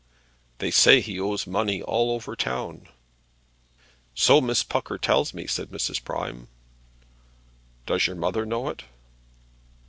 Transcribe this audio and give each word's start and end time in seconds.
"They 0.57 0.71
say 0.71 0.99
he 0.99 1.19
owes 1.19 1.45
money 1.45 1.79
all 1.83 2.09
over 2.09 2.31
the 2.31 2.35
town." 2.35 2.87
"So 4.15 4.41
Miss 4.41 4.63
Pucker 4.63 4.97
tells 4.97 5.31
me," 5.31 5.45
said 5.45 5.69
Mrs. 5.69 6.03
Prime. 6.03 6.47
"Does 7.85 8.07
your 8.07 8.15
mother 8.15 8.43
know 8.43 8.69
it?" 8.69 8.83